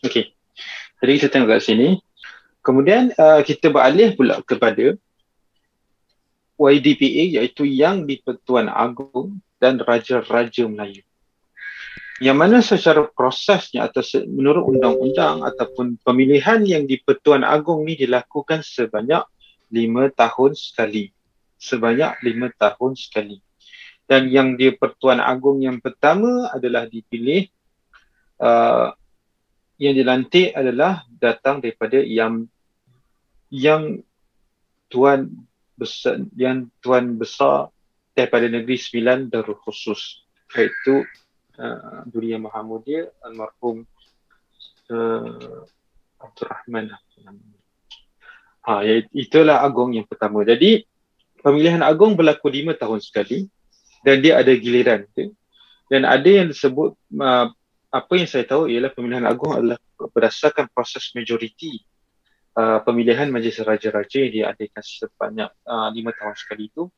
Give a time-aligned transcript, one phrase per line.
[0.00, 0.32] Okey.
[1.00, 1.88] Jadi kita tengok kat sini.
[2.60, 4.96] Kemudian uh, kita beralih pula kepada
[6.60, 11.00] YDPA iaitu Yang di-Pertuan Agong dan Raja-Raja Melayu.
[12.20, 19.24] Yang mana secara prosesnya atau menurut undang-undang ataupun pemilihan yang di-Pertuan Agong ni dilakukan sebanyak
[19.72, 21.08] lima tahun sekali.
[21.56, 23.40] Sebanyak lima tahun sekali.
[24.04, 27.48] Dan yang di-Pertuan Agong yang pertama adalah dipilih
[28.36, 28.92] uh,
[29.80, 32.44] yang dilantik adalah datang daripada yang
[33.48, 34.04] yang
[34.92, 37.72] tuan besar yang tuan besar
[38.12, 40.20] daripada negeri sembilan Darul Khusus
[40.52, 41.00] iaitu
[41.56, 43.88] uh, Duri Yang Maha Mulia almarhum
[44.92, 45.64] uh,
[46.20, 46.92] Abdul Rahman
[48.68, 48.84] ha,
[49.16, 50.44] itulah agung yang pertama.
[50.44, 50.84] Jadi
[51.40, 53.48] pemilihan agung berlaku lima tahun sekali
[54.04, 55.08] dan dia ada giliran
[55.88, 57.48] dan ada yang disebut uh,
[57.90, 61.82] apa yang saya tahu ialah pemilihan agung adalah berdasarkan proses majoriti
[62.50, 66.90] Uh, pemilihan majlis raja-raja yang diadakan sebanyak uh, lima tahun sekali itu.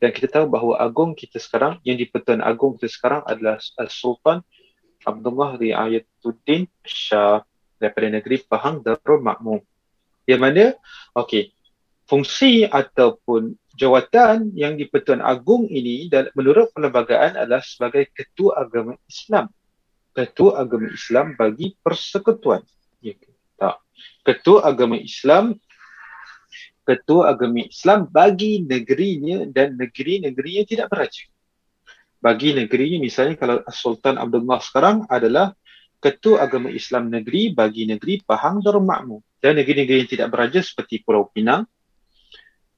[0.00, 3.60] Dan kita tahu bahawa agung kita sekarang yang di-Pertuan Agung kita sekarang adalah
[3.92, 4.40] Sultan
[5.04, 7.44] Abdullah Riayatuddin Shah
[7.76, 9.60] daripada negeri Pahang Darul Makmum.
[10.24, 10.64] Yang mana
[11.12, 11.52] okey
[12.08, 19.52] fungsi ataupun jawatan yang di-Pertuan Agung ini dan menurut perlembagaan adalah sebagai ketua agama Islam
[20.16, 22.64] ketua agama Islam bagi persekutuan
[23.04, 23.12] ya
[23.60, 23.84] tak
[24.24, 25.60] ketua agama Islam
[26.86, 31.26] ketua agama Islam bagi negerinya dan negeri-negeri yang tidak beraja.
[32.22, 35.52] Bagi negerinya misalnya kalau Sultan Abdullah sekarang adalah
[35.98, 41.26] ketua agama Islam negeri bagi negeri Pahang Makmur dan negeri-negeri yang tidak beraja seperti Pulau
[41.26, 41.66] Pinang,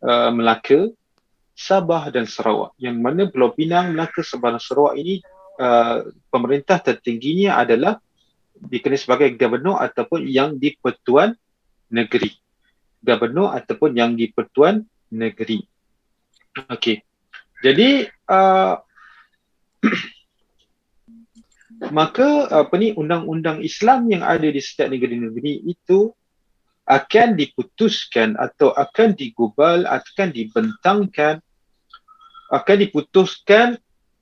[0.00, 0.88] uh, Melaka,
[1.52, 2.72] Sabah dan Sarawak.
[2.80, 5.20] Yang mana Pulau Pinang, Melaka, Sabah dan Sarawak ini
[5.58, 7.98] uh, pemerintah tertingginya adalah
[8.58, 11.34] dikenali sebagai gubernur ataupun yang di Pertuan
[11.90, 12.30] Negeri.
[13.02, 14.82] Gubernur ataupun yang di Pertuan
[15.14, 15.62] Negeri.
[16.66, 17.02] Okey.
[17.62, 18.74] Jadi uh,
[21.98, 26.10] maka apa ni undang-undang Islam yang ada di setiap negeri-negeri itu
[26.88, 31.38] akan diputuskan atau akan digubal akan dibentangkan
[32.48, 33.76] akan diputuskan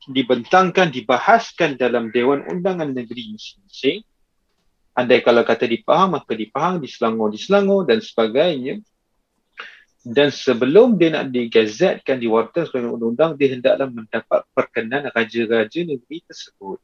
[0.06, 4.06] dibentangkan dibahaskan dalam Dewan Undangan Negeri masing-masing.
[4.96, 8.80] Andai kalau kata di Pahang maka di Pahang, di Selangor, di Selangor dan sebagainya.
[10.06, 16.22] Dan sebelum dia nak digazetkan di warta sebagai undang-undang dia hendaklah mendapat perkenan raja-raja negeri
[16.22, 16.78] tersebut.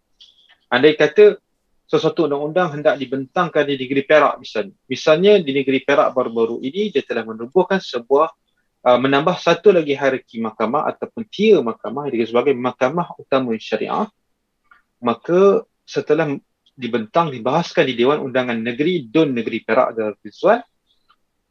[0.67, 1.39] Andai kata
[1.87, 4.75] sesuatu undang-undang hendak dibentangkan di negeri Perak misalnya.
[4.91, 8.33] Misalnya di negeri Perak baru-baru ini dia telah menubuhkan sebuah
[8.87, 14.07] uh, menambah satu lagi hierarki mahkamah ataupun tier mahkamah yang sebagai mahkamah utama syariah
[15.03, 16.31] maka setelah
[16.73, 20.63] dibentang, dibahaskan di Dewan Undangan Negeri Dun Negeri Perak Darul Rizwan.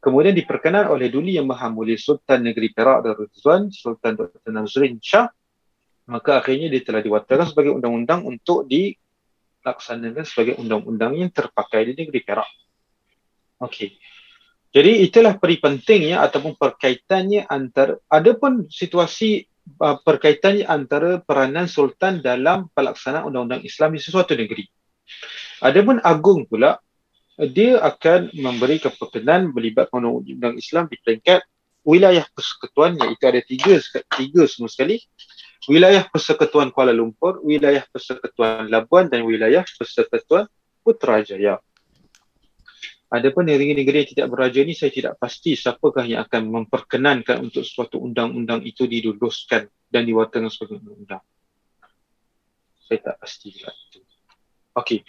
[0.02, 4.50] Kemudian diperkenan oleh Duli Yang Maha Mulia Sultan Negeri Perak Darul Rizwan, Sultan Dr.
[4.50, 5.30] Nazrin Shah.
[6.10, 12.20] Maka akhirnya dia telah diwatakan sebagai undang-undang untuk dilaksanakan sebagai undang-undang yang terpakai di Negeri
[12.26, 12.50] Perak.
[13.62, 13.94] Okey.
[14.72, 19.44] Jadi itulah peri pentingnya ataupun perkaitannya antara adapun situasi
[19.84, 24.64] uh, perkaitannya antara peranan sultan dalam pelaksanaan undang-undang Islam di sesuatu negeri.
[25.60, 26.80] Adapun agung pula
[27.36, 31.44] dia akan memberi keperkenan melibatkan undang-undang Islam di peringkat
[31.84, 33.76] wilayah persekutuan iaitu ada tiga,
[34.16, 35.04] tiga semua sekali
[35.68, 40.48] wilayah persekutuan Kuala Lumpur, wilayah persekutuan Labuan dan wilayah persekutuan
[40.82, 41.62] Putrajaya.
[43.12, 48.00] Adapun negeri-negeri yang tidak beraja ini saya tidak pasti siapakah yang akan memperkenankan untuk suatu
[48.00, 51.20] undang-undang itu diluluskan dan diwatakan sebagai undang-undang.
[52.88, 53.76] Saya tak pasti juga.
[54.80, 55.04] Okey.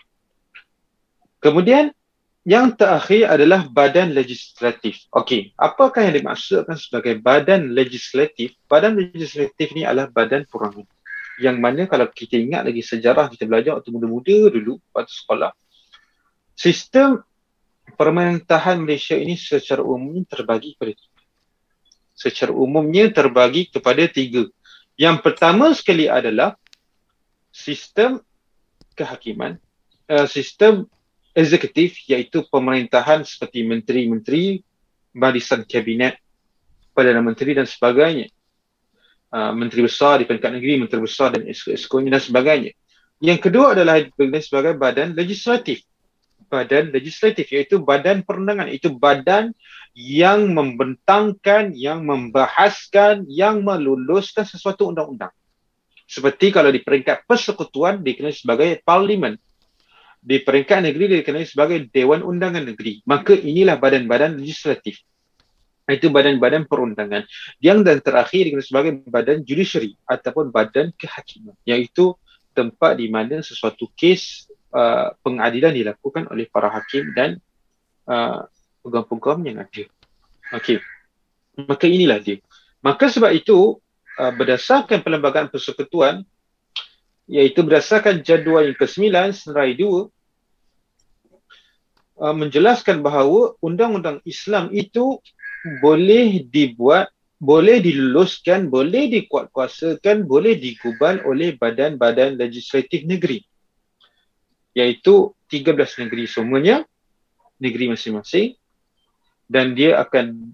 [1.39, 1.95] Kemudian
[2.43, 5.07] yang terakhir adalah badan legislatif.
[5.15, 8.51] Okey, apakah yang dimaksudkan sebagai badan legislatif?
[8.67, 10.83] Badan legislatif ni adalah badan perangan.
[11.39, 15.55] Yang mana kalau kita ingat lagi sejarah kita belajar waktu muda-muda dulu waktu sekolah,
[16.51, 17.23] sistem
[18.03, 21.21] pemerintahan Malaysia ini secara umumnya terbagi kepada tiga.
[22.13, 24.43] Secara umumnya terbagi kepada tiga.
[24.99, 26.59] Yang pertama sekali adalah
[27.47, 28.19] sistem
[28.93, 29.55] kehakiman,
[30.11, 30.83] uh, sistem
[31.31, 34.61] eksekutif iaitu pemerintahan seperti menteri-menteri,
[35.15, 36.19] barisan kabinet,
[36.91, 38.27] Perdana Menteri dan sebagainya.
[39.33, 42.71] Uh, menteri besar di peringkat negeri, menteri besar dan esko-eskonya dan sebagainya.
[43.17, 43.97] Yang kedua adalah
[44.43, 45.81] sebagai badan legislatif.
[46.53, 48.69] Badan legislatif iaitu badan perundangan.
[48.69, 49.57] Itu badan
[49.97, 55.33] yang membentangkan, yang membahaskan, yang meluluskan sesuatu undang-undang.
[56.05, 59.41] Seperti kalau di peringkat persekutuan dikenal sebagai parlimen.
[60.23, 63.03] di peringkat negeri dikenali sebagai Dewan Undangan Negeri.
[63.03, 65.03] Maka inilah badan-badan legislatif.
[65.83, 67.27] Itu badan-badan perundangan.
[67.59, 71.59] Yang dan terakhir dikenali sebagai badan judiciary ataupun badan kehakiman.
[71.67, 72.15] Iaitu
[72.55, 77.37] tempat di mana sesuatu kes uh, pengadilan dilakukan oleh para hakim dan
[78.09, 78.43] uh,
[78.81, 79.83] peguam-peguam yang ada.
[80.57, 80.81] Okey.
[81.55, 82.41] Maka inilah dia.
[82.83, 83.79] Maka sebab itu
[84.19, 86.25] uh, berdasarkan perlembagaan persekutuan
[87.29, 89.87] iaitu berdasarkan jadual yang ke-9 senarai 2
[92.19, 95.23] uh, menjelaskan bahawa undang-undang Islam itu
[95.79, 97.07] boleh dibuat
[97.43, 103.43] boleh diluluskan, boleh dikuatkuasakan, boleh digubal oleh badan-badan legislatif negeri.
[104.73, 106.81] Iaitu 13 negeri semuanya,
[107.61, 108.57] negeri masing-masing
[109.45, 110.53] dan dia akan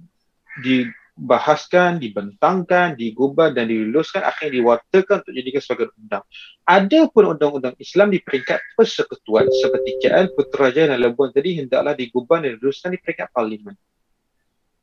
[0.59, 0.87] di
[1.19, 6.23] dibahaskan, dibentangkan, digubah dan diluluskan akhirnya diwartakan untuk jadikan sebagai undang.
[6.63, 12.39] Ada pun undang-undang Islam di peringkat persekutuan seperti KL, Putrajaya dan Labuan tadi hendaklah digubah
[12.39, 13.75] dan diluluskan di peringkat parlimen.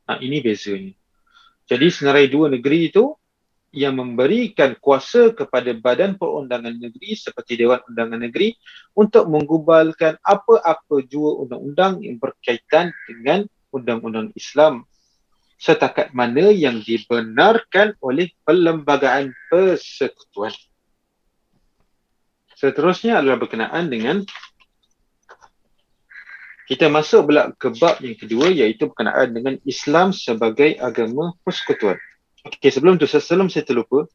[0.05, 0.93] Ha, ini bezanya.
[1.65, 3.17] Jadi senarai dua negeri itu
[3.77, 8.57] yang memberikan kuasa kepada badan perundangan negeri seperti Dewan Undangan Negeri
[8.97, 14.89] untuk menggubalkan apa-apa jua undang-undang yang berkaitan dengan undang-undang Islam
[15.61, 20.53] setakat mana yang dibenarkan oleh perlembagaan persekutuan.
[22.57, 24.25] Seterusnya adalah berkenaan dengan
[26.65, 31.97] kita masuk pula ke bab yang kedua iaitu berkenaan dengan Islam sebagai agama persekutuan.
[32.47, 34.07] Okey, sebelum tu sebelum saya terlupa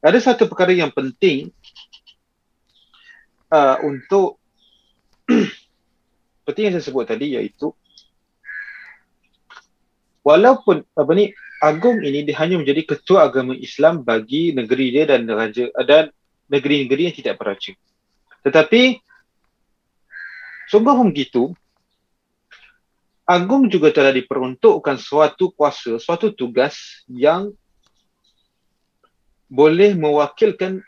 [0.00, 1.52] ada satu perkara yang penting
[3.52, 4.40] uh, untuk
[6.40, 7.68] seperti yang saya sebut tadi iaitu
[10.24, 15.28] walaupun apa ni agung ini dia hanya menjadi ketua agama Islam bagi negeri dia dan
[15.28, 16.08] raja dan
[16.48, 17.74] negeri-negeri yang tidak beraja.
[18.46, 19.02] Tetapi
[20.70, 21.52] sungguh begitu
[23.26, 27.50] agung juga telah diperuntukkan suatu kuasa, suatu tugas yang
[29.50, 30.82] boleh mewakilkan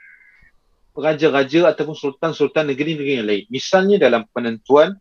[0.95, 3.45] raja-raja ataupun sultan-sultan negeri-negeri yang lain.
[3.51, 4.99] Misalnya dalam penentuan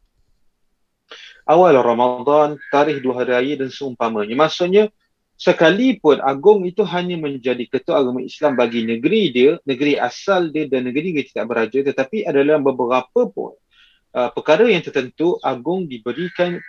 [1.46, 4.34] awal Ramadan, tarikh dua hari raya dan seumpamanya.
[4.38, 4.94] Maksudnya,
[5.38, 10.90] sekalipun Agung itu hanya menjadi ketua agama Islam bagi negeri dia, negeri asal dia dan
[10.90, 13.58] negeri dia tidak beraja, tetapi adalah beberapa pun
[14.14, 16.62] uh, perkara yang tertentu Agung diberikan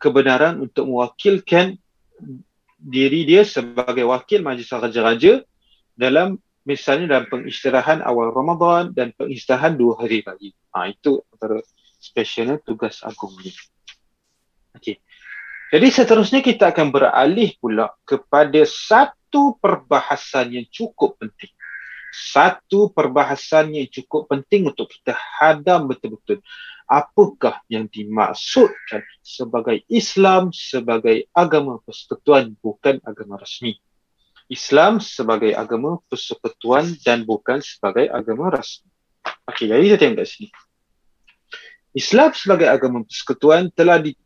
[0.00, 1.76] kebenaran untuk mewakilkan
[2.80, 5.44] diri dia sebagai wakil majlis raja-raja
[5.92, 10.50] dalam misalnya dalam pengistirahan awal Ramadan dan pengistirahan dua hari raya.
[10.72, 11.60] Ha, itu antara
[12.00, 13.52] specialnya tugas Agung ini.
[14.80, 14.96] Okey.
[15.70, 21.52] Jadi seterusnya kita akan beralih pula kepada satu perbahasan yang cukup penting.
[22.10, 26.42] Satu perbahasan yang cukup penting untuk kita hadam betul-betul.
[26.90, 33.78] Apakah yang dimaksudkan sebagai Islam sebagai agama persekutuan bukan agama rasmi.
[34.50, 38.90] Islam sebagai agama persekutuan dan bukan sebagai agama rasmi.
[39.46, 40.48] Okey, jadi kita tengok kat sini.
[41.94, 44.18] Islam sebagai agama persekutuan telah di,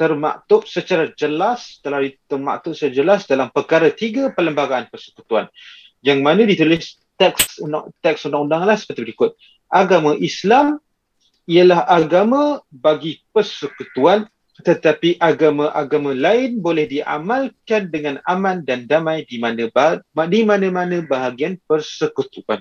[0.00, 5.46] termaktub secara jelas telah termaktub secara jelas dalam perkara tiga perlembagaan persekutuan
[6.00, 7.60] yang mana ditulis teks
[8.00, 9.36] teks undang-undang lah seperti berikut
[9.68, 10.80] agama Islam
[11.44, 14.28] ialah agama bagi persekutuan
[14.60, 19.68] tetapi agama-agama lain boleh diamalkan dengan aman dan damai di mana
[20.28, 22.60] di mana-mana bahagian persekutuan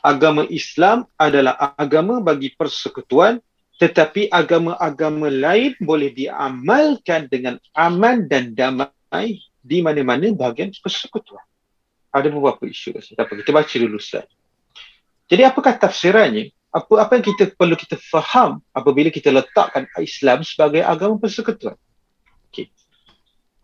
[0.00, 3.40] agama Islam adalah agama bagi persekutuan
[3.76, 11.44] tetapi agama-agama lain boleh diamalkan dengan aman dan damai di mana-mana bahagian persekutuan.
[12.16, 12.96] Ada beberapa isu.
[12.96, 14.24] Tak apa, kita baca dulu Ustaz.
[15.28, 16.48] Jadi apakah tafsirannya?
[16.72, 21.76] Apa apa yang kita perlu kita faham apabila kita letakkan Islam sebagai agama persekutuan?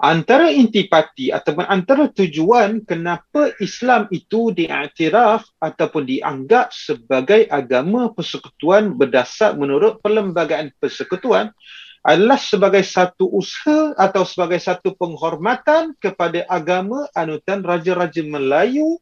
[0.02, 9.54] antara intipati ataupun antara tujuan kenapa Islam itu diiktiraf ataupun dianggap sebagai agama persekutuan berdasar
[9.54, 11.54] menurut perlembagaan persekutuan
[12.02, 18.98] adalah sebagai satu usaha atau sebagai satu penghormatan kepada agama anutan raja-raja Melayu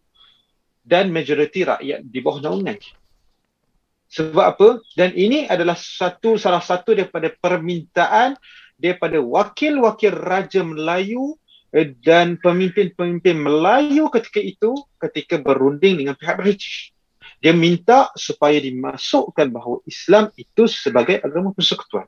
[0.84, 2.76] dan majoriti rakyat di bawah naungan.
[4.10, 4.68] Sebab apa?
[4.92, 8.36] Dan ini adalah satu salah satu daripada permintaan
[8.74, 11.38] daripada wakil-wakil Raja Melayu
[11.70, 16.92] eh, dan pemimpin-pemimpin Melayu ketika itu ketika berunding dengan pihak British.
[17.40, 22.04] Dia minta supaya dimasukkan bahawa Islam itu sebagai agama persekutuan.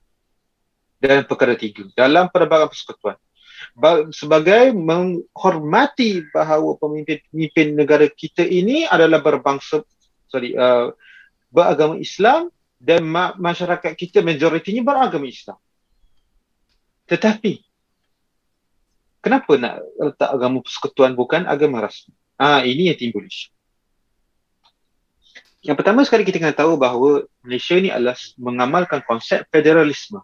[1.02, 1.82] Dalam perkara tiga.
[1.99, 3.18] Dalam perlembagaan persekutuan.
[4.14, 9.82] Sebagai menghormati bahawa pemimpin-pemimpin negara kita ini adalah berbangsa
[10.30, 10.94] sorry, uh,
[11.50, 15.59] beragama Islam dan ma- masyarakat kita majoritinya beragama Islam.
[17.11, 17.62] Tetapi
[19.23, 22.14] kenapa nak letak agama persekutuan bukan agama rasmi?
[22.38, 23.50] Ah ini yang timbul isu.
[25.62, 30.18] Yang pertama sekali kita kena tahu bahawa Malaysia ni adalah mengamalkan konsep federalisme.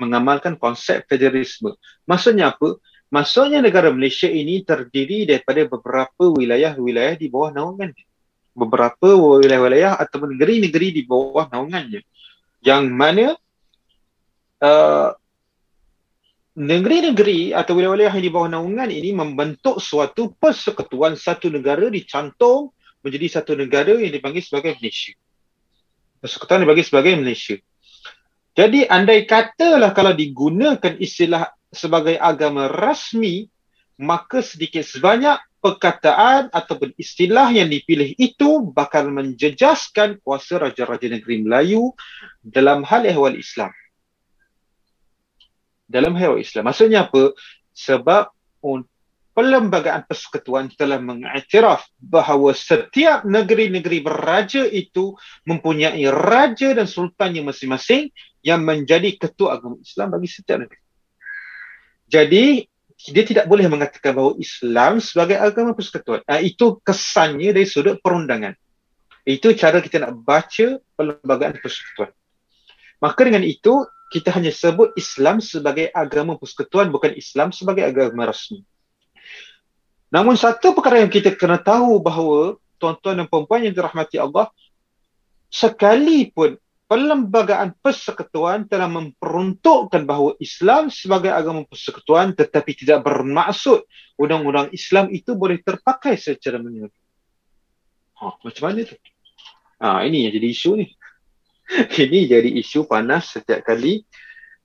[0.00, 1.76] Mengamalkan konsep federalisme.
[2.08, 2.80] Maksudnya apa?
[3.12, 7.92] Maksudnya negara Malaysia ini terdiri daripada beberapa wilayah-wilayah di bawah naungan
[8.54, 12.02] beberapa wilayah-wilayah atau negeri-negeri di bawah naungannya
[12.60, 13.38] yang mana
[14.60, 15.10] uh,
[16.58, 23.40] negeri-negeri atau wilayah-wilayah yang di bawah naungan ini membentuk suatu persekutuan satu negara dicantum menjadi
[23.40, 25.16] satu negara yang dipanggil sebagai Malaysia.
[26.20, 27.56] Persekutuan dipanggil sebagai Malaysia.
[28.54, 33.46] Jadi andai katalah kalau digunakan istilah sebagai agama rasmi,
[34.02, 41.92] maka sedikit sebanyak perkataan ataupun istilah yang dipilih itu bakal menjejaskan kuasa Raja-Raja Negeri Melayu
[42.40, 43.70] dalam hal ehwal Islam.
[45.86, 46.66] Dalam hal Islam.
[46.66, 47.36] Maksudnya apa?
[47.76, 48.32] Sebab
[49.30, 55.14] Perlembagaan Persekutuan telah mengiktiraf bahawa setiap negeri-negeri beraja itu
[55.46, 60.80] mempunyai raja dan sultannya masing-masing yang menjadi ketua agama Islam bagi setiap negeri.
[62.10, 62.44] Jadi
[63.00, 66.20] dia tidak boleh mengatakan bahawa Islam sebagai agama persekutuan.
[66.28, 68.52] Nah, itu kesannya dari sudut perundangan.
[69.24, 72.12] Itu cara kita nak baca perlembagaan persekutuan.
[73.00, 78.60] Maka dengan itu, kita hanya sebut Islam sebagai agama persekutuan, bukan Islam sebagai agama rasmi.
[80.10, 84.50] Namun satu perkara yang kita kena tahu bahawa tuan-tuan dan puan yang dirahmati Allah,
[85.48, 86.58] sekalipun
[86.90, 93.86] perlembagaan persekutuan telah memperuntukkan bahawa Islam sebagai agama persekutuan tetapi tidak bermaksud
[94.18, 96.98] undang-undang Islam itu boleh terpakai secara menyeluruh.
[98.18, 98.98] Ha, macam mana tu?
[99.78, 100.90] Ha, ini yang jadi isu ni.
[102.10, 104.02] ini jadi isu panas setiap kali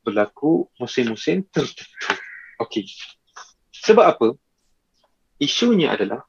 [0.02, 2.10] berlaku musim-musim tertentu.
[2.58, 2.90] Okey.
[3.86, 4.28] Sebab apa?
[5.38, 6.26] Isunya adalah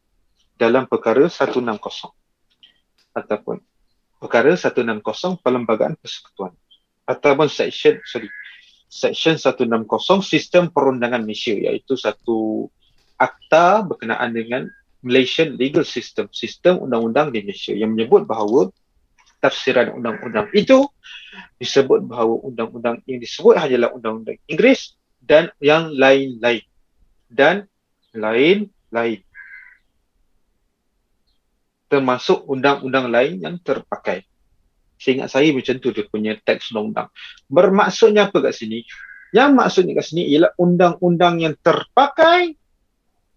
[0.60, 1.64] dalam perkara 160
[3.16, 3.64] ataupun
[4.20, 6.52] perkara 160 perlembagaan persekutuan.
[7.06, 8.26] Ataupun section sorry
[8.90, 9.86] section 160
[10.22, 12.70] sistem perundangan Malaysia iaitu satu
[13.18, 14.62] akta berkenaan dengan
[15.06, 18.74] Malaysian legal system sistem undang-undang di Malaysia yang menyebut bahawa
[19.38, 20.88] tafsiran undang-undang itu
[21.60, 26.64] disebut bahawa undang-undang yang disebut hanyalah undang-undang Inggeris dan yang lain-lain.
[27.26, 27.66] Dan
[28.14, 29.18] lain-lain
[31.86, 34.26] termasuk undang-undang lain yang terpakai.
[34.96, 37.08] Seingat saya macam tu dia punya teks undang-undang.
[37.46, 38.82] Bermaksudnya apa kat sini?
[39.30, 42.56] Yang maksudnya kat sini ialah undang-undang yang terpakai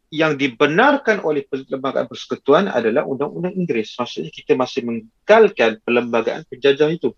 [0.10, 3.94] yang dibenarkan oleh perlembagaan persekutuan adalah undang-undang Inggeris.
[4.00, 7.14] Maksudnya kita masih menggalkan perlembagaan penjajah itu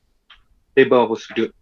[0.76, 1.56] di bawah prosedur.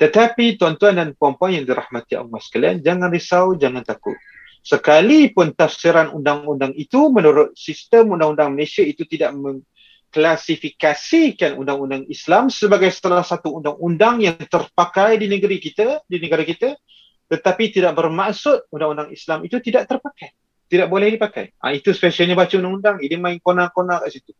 [0.00, 4.16] Tetapi tuan-tuan dan puan-puan yang dirahmati Allah sekalian, jangan risau, jangan takut
[4.64, 13.20] sekalipun tafsiran undang-undang itu menurut sistem undang-undang Malaysia itu tidak mengklasifikasikan undang-undang Islam sebagai salah
[13.20, 16.80] satu undang-undang yang terpakai di negeri kita, di negara kita,
[17.28, 20.32] tetapi tidak bermaksud undang-undang Islam itu tidak terpakai.
[20.64, 21.52] Tidak boleh dipakai.
[21.60, 22.96] Ha, itu spesialnya baca undang-undang.
[23.04, 24.32] Dia main kona-kona kat situ.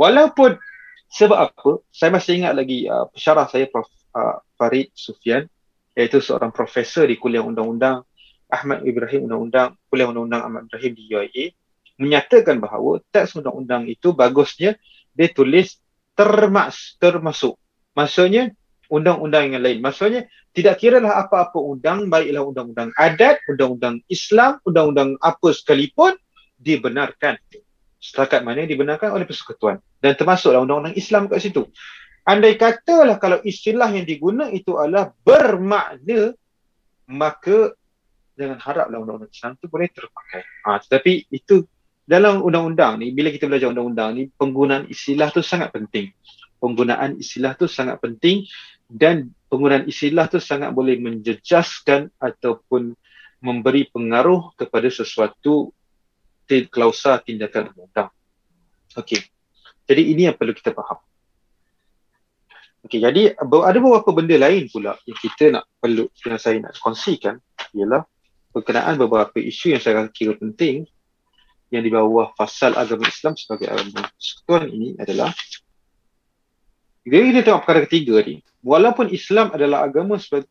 [0.00, 0.56] Walaupun
[1.12, 3.86] sebab apa, saya masih ingat lagi uh, pensyarah saya Prof.
[4.14, 5.50] Uh, Farid Sufian,
[5.98, 8.06] iaitu seorang profesor di kuliah undang-undang
[8.50, 11.44] Ahmad Ibrahim Undang-Undang, Kuliah Undang-Undang Ahmad Ibrahim di UIA
[11.94, 14.74] menyatakan bahawa teks undang-undang itu bagusnya
[15.14, 15.78] dia tulis
[16.18, 17.54] termas, termasuk.
[17.94, 18.50] Maksudnya
[18.90, 19.78] undang-undang yang lain.
[19.78, 26.18] Maksudnya tidak kira lah apa-apa undang, baiklah undang-undang adat, undang-undang Islam, undang-undang apa sekalipun
[26.58, 27.38] dibenarkan.
[28.02, 29.78] Setakat mana dibenarkan oleh persekutuan.
[30.02, 31.70] Dan termasuklah undang-undang Islam kat situ.
[32.24, 36.32] Andai katalah kalau istilah yang diguna itu adalah bermakna
[37.04, 37.76] maka
[38.34, 40.42] jangan haraplah undang-undang Islam tu boleh terpakai.
[40.66, 41.66] Ha, tetapi itu
[42.04, 46.12] dalam undang-undang ni, bila kita belajar undang-undang ni, penggunaan istilah tu sangat penting.
[46.60, 48.44] Penggunaan istilah tu sangat penting
[48.88, 52.92] dan penggunaan istilah tu sangat boleh menjejaskan ataupun
[53.40, 55.72] memberi pengaruh kepada sesuatu
[56.68, 58.10] klausa tindakan undang-undang.
[59.00, 59.20] Okey.
[59.84, 61.00] Jadi ini yang perlu kita faham.
[62.84, 67.40] Okey, jadi ada beberapa benda lain pula yang kita nak perlu yang saya nak kongsikan
[67.72, 68.04] ialah
[68.54, 70.86] berkenaan beberapa isu yang saya kira penting
[71.74, 75.34] yang di bawah fasal agama Islam sebagai agama persekutuan ini adalah
[77.04, 80.48] jadi kita tengok perkara ketiga ni walaupun Islam adalah agama sebagai,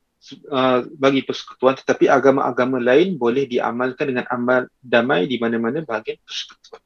[0.51, 6.83] uh, bagi persekutuan tetapi agama-agama lain boleh diamalkan dengan amal damai di mana-mana bahagian persekutuan.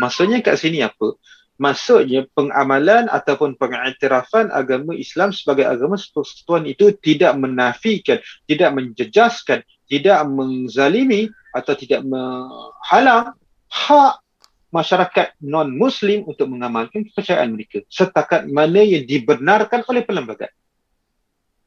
[0.00, 1.18] Maksudnya kat sini apa?
[1.60, 9.60] Maksudnya pengamalan ataupun pengiktirafan agama Islam sebagai agama persekutuan itu tidak menafikan, tidak menjejaskan,
[9.92, 13.36] tidak menzalimi atau tidak menghalang
[13.68, 14.24] hak
[14.72, 20.48] masyarakat non-Muslim untuk mengamalkan kepercayaan mereka setakat mana yang dibenarkan oleh perlembagaan.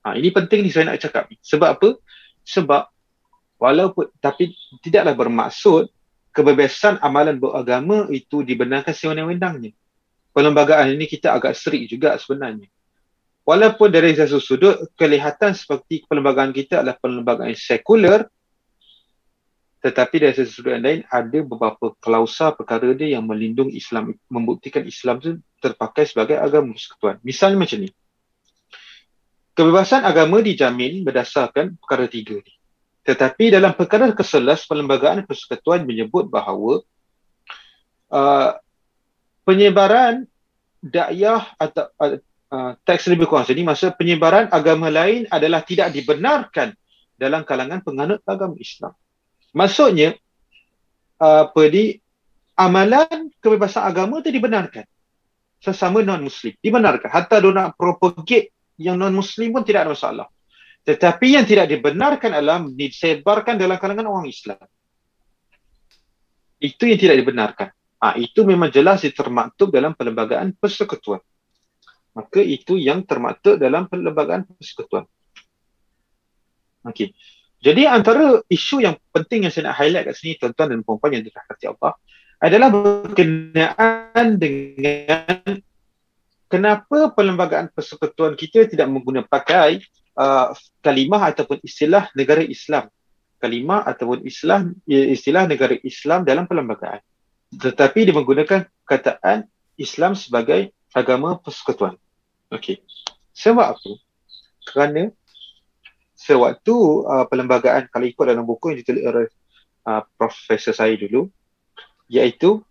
[0.01, 1.29] Ha, ini penting ni saya nak cakap.
[1.37, 1.89] Sebab apa?
[2.41, 2.89] Sebab
[3.61, 5.93] walaupun tapi tidaklah bermaksud
[6.33, 9.69] kebebasan amalan beragama itu dibenarkan sewenang-wenangnya.
[10.33, 12.67] Perlembagaan ini kita agak serik juga sebenarnya.
[13.45, 18.25] Walaupun dari satu sudut kelihatan seperti perlembagaan kita adalah perlembagaan sekular,
[19.85, 24.81] tetapi dari sisi sudut yang lain ada beberapa klausa perkara dia yang melindungi Islam membuktikan
[24.89, 27.21] Islam itu terpakai sebagai agama persekutuan.
[27.21, 27.93] Misalnya macam ni.
[29.53, 32.53] Kebebasan agama dijamin berdasarkan perkara tiga ni.
[33.05, 36.81] Tetapi dalam perkara ke-11 perlembagaan persekutuan menyebut bahawa
[38.09, 38.57] uh,
[39.45, 40.25] penyebaran
[40.81, 42.17] dakwah atau uh,
[42.83, 43.47] teks lebih kurang.
[43.47, 46.73] Sini masa penyebaran agama lain adalah tidak dibenarkan
[47.15, 48.93] dalam kalangan penganut agama Islam.
[49.55, 50.13] Maksudnya
[51.15, 51.95] apa di
[52.59, 54.83] amalan kebebasan agama itu dibenarkan.
[55.63, 57.09] Sesama non-muslim dibenarkan.
[57.09, 60.27] Hatta dia nak propagate yang non-muslim pun tidak ada masalah.
[60.85, 64.61] Tetapi yang tidak dibenarkan adalah disebarkan dalam kalangan orang Islam.
[66.61, 67.67] Itu yang tidak dibenarkan.
[68.05, 71.23] Ha, itu memang jelas termaktub dalam perlembagaan persekutuan
[72.15, 75.05] maka itu yang termaktub dalam perlembagaan persekutuan
[76.87, 77.11] okey
[77.59, 81.23] jadi antara isu yang penting yang saya nak highlight kat sini tuan-tuan dan puan-puan yang
[81.27, 81.93] dirahmati Allah
[82.39, 85.59] adalah berkenaan dengan
[86.51, 89.81] kenapa perlembagaan persekutuan kita tidak menggunakan pakai
[90.19, 90.51] uh,
[90.83, 92.91] kalimah ataupun istilah negara Islam.
[93.39, 97.03] Kalimah ataupun istilah istilah negara Islam dalam perlembagaan.
[97.55, 99.45] Tetapi dia menggunakan kataan
[99.75, 101.99] Islam sebagai agama persekutuan.
[102.55, 102.79] Okey.
[103.35, 103.91] Sebab apa?
[104.65, 105.11] Kerana
[106.15, 109.27] sewaktu uh, perlembagaan kalau ikut dalam buku yang ditulis oleh
[109.85, 111.27] uh, profesor saya dulu
[112.07, 112.63] iaitu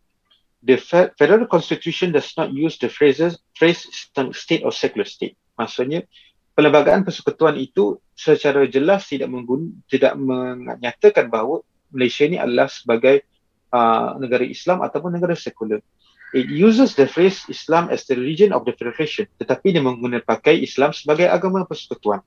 [0.65, 0.81] the
[1.21, 3.85] federal constitution does not use the phrases phrase
[4.33, 6.09] state or secular state maksudnya
[6.57, 11.61] perlembagaan persekutuan itu secara jelas tidak menggun tidak menyatakan bahawa
[11.93, 13.23] Malaysia ini adalah sebagai
[13.71, 15.85] uh, negara Islam ataupun negara sekular
[16.33, 20.97] it uses the phrase Islam as the religion of the federation tetapi dia menggunakan Islam
[20.97, 22.25] sebagai agama persekutuan.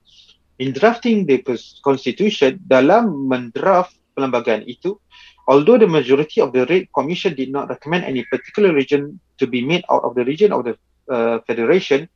[0.58, 1.42] In drafting the
[1.86, 4.98] constitution dalam mendraft perlembagaan itu
[5.46, 9.62] although the majority of the rate commission did not recommend any particular region to be
[9.62, 10.74] made out of the region of the
[11.08, 12.10] uh, federation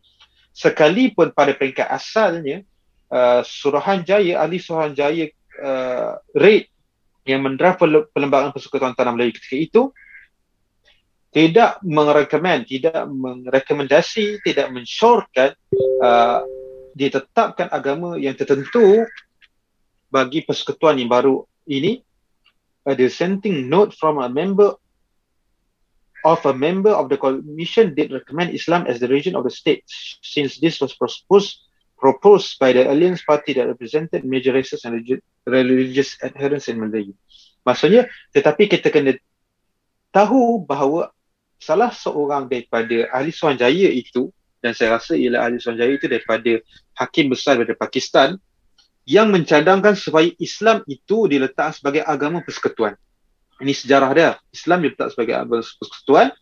[0.52, 2.66] sekalipun pada peringkat asalnya
[3.14, 6.74] uh, Suruhanjaya ahli Suruhanjaya uh, rate
[7.24, 7.80] yang mendraft
[8.12, 9.82] perlembagaan persekutuan tanah Melayu ketika itu
[11.32, 15.56] tidak merekomend, tidak merekomendasi, tidak mensyorkan
[16.04, 16.44] uh,
[16.92, 19.08] ditetapkan agama yang tertentu
[20.12, 22.04] bagi persekutuan yang baru ini
[22.84, 24.76] a dissenting note from a member
[26.28, 29.88] of a member of the commission did recommend Islam as the region of the state
[30.22, 31.64] since this was proposed
[32.02, 34.98] proposed by the Alliance Party that represented major races and
[35.46, 37.14] religious adherents in Melayu.
[37.62, 39.14] Maksudnya, tetapi kita kena
[40.10, 41.14] tahu bahawa
[41.62, 46.58] salah seorang daripada ahli Suanjaya itu dan saya rasa ialah ahli Suanjaya itu daripada
[46.98, 48.42] hakim besar daripada Pakistan
[49.06, 52.98] yang mencadangkan supaya Islam itu diletak sebagai agama persekutuan.
[53.62, 54.32] Ini sejarah dia.
[54.50, 56.34] Islam diletak sebagai agama persekutuan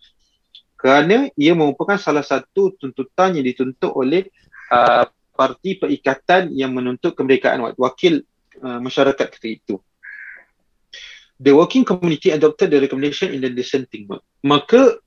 [0.79, 4.32] kerana ia merupakan salah satu tuntutan yang dituntut oleh
[4.71, 5.03] uh,
[5.36, 8.23] parti perikatan yang menuntut kemerdekaan wakil
[8.63, 9.75] uh, masyarakat ketika itu.
[11.39, 14.23] The working community adopted the recommendation in the dissenting mode.
[14.43, 14.99] Maka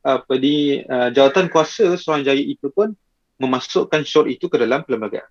[0.00, 2.96] apa di uh, jawatan kuasa Suruhanjaya itu pun
[3.40, 5.28] memasukkan syur itu ke dalam perlembagaan.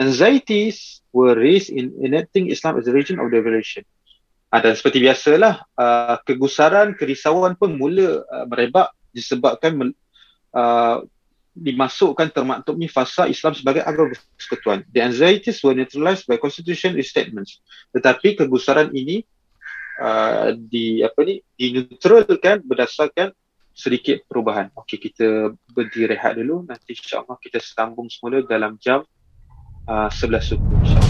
[0.00, 3.84] Anxieties were raised in enacting Islam as a region of devolution.
[4.50, 9.94] Uh, dan seperti biasalah, uh, kegusaran, kerisauan pun mula uh, merebak disebabkan
[10.54, 10.98] uh,
[11.54, 14.82] dimasukkan termaktubnya fasa Islam sebagai agama persekutuan.
[14.90, 17.62] The anxieties were neutralized by constitution statements.
[17.94, 19.22] Tetapi kegusaran ini
[20.02, 23.30] uh, di apa ni dineutralkan berdasarkan
[23.74, 24.70] sedikit perubahan.
[24.78, 26.62] Okey, kita berhenti rehat dulu.
[26.64, 29.02] Nanti insyaAllah kita sambung semula dalam jam
[29.90, 31.03] uh, 11 suku.